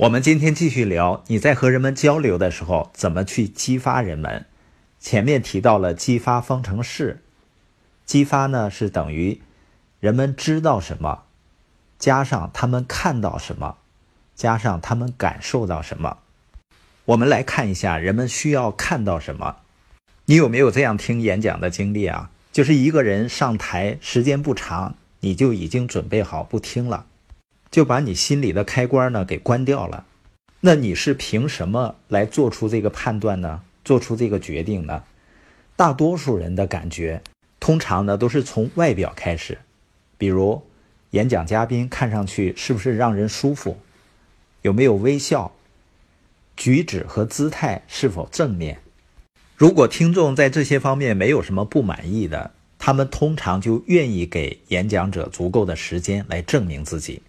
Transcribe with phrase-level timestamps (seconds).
[0.00, 4.46] 我们今天继续聊，你在和人们交流的时候，怎么去激发人们？
[4.98, 7.20] 前面提到了激发方程式，
[8.06, 9.42] 激发呢是等于
[9.98, 11.24] 人们知道什么，
[11.98, 13.76] 加上他们看到什么，
[14.34, 16.16] 加上他们感受到什么。
[17.04, 19.56] 我们来看一下，人们需要看到什么？
[20.24, 22.30] 你有没有这样听演讲的经历啊？
[22.50, 27.04] 就是一个人上台时间不长，你就已经准备好不听了。
[27.70, 30.04] 就把你心里的开关呢给关掉了，
[30.60, 33.62] 那你是凭什么来做出这个判断呢？
[33.84, 35.04] 做出这个决定呢？
[35.76, 37.22] 大多数人的感觉，
[37.58, 39.58] 通常呢都是从外表开始，
[40.18, 40.62] 比如
[41.10, 43.78] 演讲嘉宾看上去是不是让人舒服，
[44.62, 45.52] 有没有微笑，
[46.56, 48.78] 举止和姿态是否正面。
[49.56, 57.22] 如果听众在这些方面没有什么不满意的，他们通常就愿意给演讲者足够的时间来证明自己。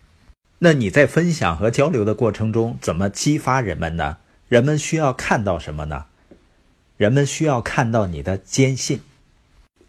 [0.63, 4.17] 那你在分享和交流的过程中，怎么激发人们呢？
[4.47, 6.05] 人们需要看到什么呢？
[6.97, 9.01] 人们需要看到你的坚信。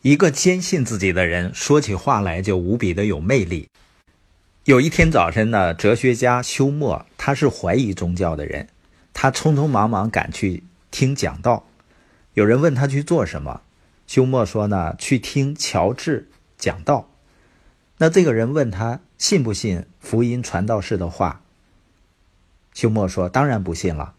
[0.01, 3.69] 一个坚信自己的人，说起话来就无比的有魅力。
[4.65, 8.69] 有一天早晨呢，哲学家休谟，他是怀疑宗教的人，
[9.13, 11.67] 他匆匆忙忙赶去听讲道。
[12.33, 13.61] 有人问他去做什么，
[14.07, 17.11] 休谟说呢，去听乔治讲道。
[18.03, 21.43] 那这个人问他信不信福音传道士的话？
[22.75, 24.15] 休谟说：“当然不信了，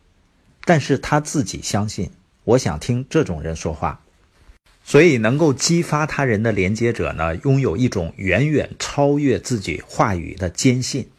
[0.64, 2.10] 但是他自己相信。
[2.46, 4.00] 我想听这种人说话，
[4.86, 11.10] 所以能够激发他人的连接者呢，拥有一种远远超越自己话语的坚信。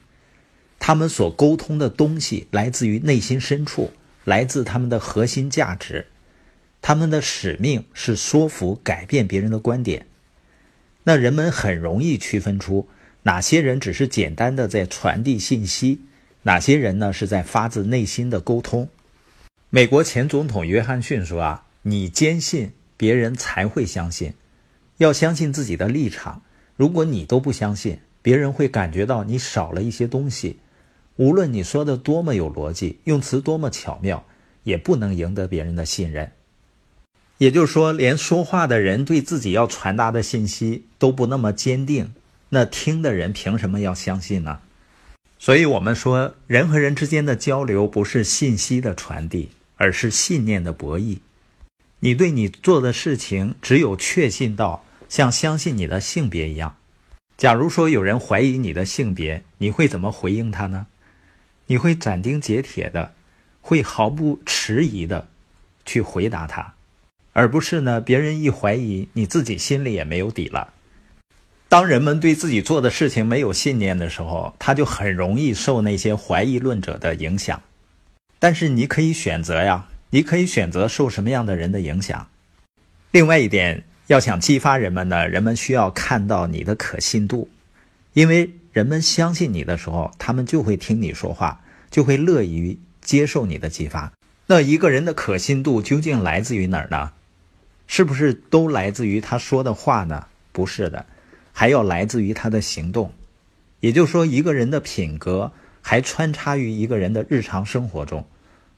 [0.78, 3.92] 他们所沟通的东西来自于内心深处，
[4.24, 6.06] 来自他们的核心价值。
[6.80, 10.06] 他们的使命是说服、改变别人的观点。”
[11.04, 12.88] 那人们很容易区分出
[13.22, 16.00] 哪些人只是简单的在传递信息，
[16.42, 18.88] 哪些人呢是在发自内心的沟通。
[19.70, 24.32] 美国前总统约翰逊说：“啊，你坚信，别人才会相信。
[24.98, 26.42] 要相信自己的立场。
[26.76, 30.58] 如果你都不相信，别人会感觉到你少了一些东西。
[31.16, 34.24] 无论你说的多么有逻辑，用词多么巧妙，
[34.62, 36.30] 也不能赢得别人的信任。”
[37.44, 42.14] 也就是说，连说话的人对自己要传达的信息都不那么坚定，
[42.48, 44.60] 那听的人凭什么要相信呢？
[45.38, 51.18] 所以，我们说，人和人之间的交流不是信息的传递，而是信念的博弈。
[52.00, 56.76] 你对你做的事情只有确信到像相信你的性别一样。
[57.36, 60.86] 假如说有人怀疑你的性别，你会怎么回应他呢？
[61.66, 63.12] 你会斩钉截铁的，
[63.60, 65.28] 会毫不迟疑的
[65.84, 66.72] 去回答他。
[67.34, 68.00] 而不是呢？
[68.00, 70.72] 别人一怀疑，你自己心里也没有底了。
[71.68, 77.60] 当人们对自己做的事情没有信念的时候，他就很容易受那些怀疑论者的影响。
[78.38, 82.28] 但是你可以选择呀，你可以选择受什么样的人的影响。
[83.10, 87.48] 另外一点，要想激发人们呢，人们需要看到你的可信度，
[88.12, 94.12] 因为人们相信你的时候，他们就会听你说话，就会乐于接受你的激发。
[94.46, 97.10] 那一个人的可信度究竟来自于哪儿呢？
[97.86, 100.26] 是不是都来自于他说的话呢？
[100.52, 101.04] 不是的，
[101.52, 103.12] 还要来自于他的行动。
[103.80, 105.52] 也就是说，一个人的品格
[105.82, 108.24] 还穿插于一个人的日常生活中。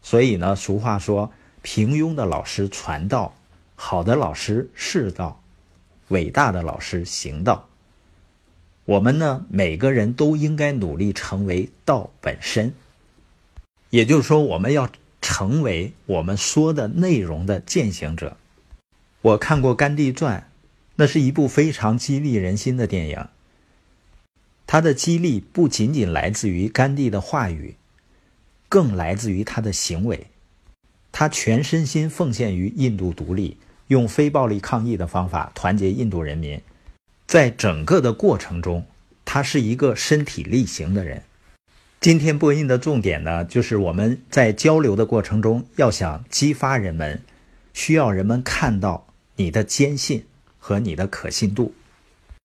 [0.02, 3.34] 所以呢，俗话说：“平庸的老师传道，
[3.74, 5.42] 好的老师是道，
[6.08, 7.68] 伟大的老师行道。”
[8.86, 12.72] 我们呢，每个人都应该努力成为道本身。
[13.90, 14.88] 也就是说，我们要
[15.20, 18.36] 成为我们说的内容的践行者。
[19.22, 20.40] 我看过《甘地传》，
[20.96, 23.26] 那是一部非常激励人心的电影。
[24.66, 27.76] 他的激励不仅仅来自于甘地的话语，
[28.68, 30.26] 更来自于他的行为。
[31.12, 33.56] 他全身心奉献于印度独立，
[33.86, 36.60] 用非暴力抗议的方法团结印度人民。
[37.26, 38.84] 在整个的过程中，
[39.24, 41.22] 他是一个身体力行的人。
[42.00, 47.22] 今天播音的重点呢，就是我们在交流的过程中，要想激发人们，
[47.72, 49.05] 需要人们看到。
[49.36, 50.24] 你的坚信
[50.58, 51.74] 和你的可信度。